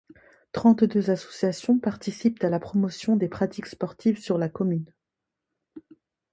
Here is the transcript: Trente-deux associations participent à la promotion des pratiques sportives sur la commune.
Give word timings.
Trente-deux 0.51 1.11
associations 1.11 1.77
participent 1.77 2.43
à 2.43 2.49
la 2.49 2.59
promotion 2.59 3.15
des 3.15 3.27
pratiques 3.29 3.67
sportives 3.67 4.17
sur 4.19 4.39
la 4.39 4.49
commune. 4.49 4.91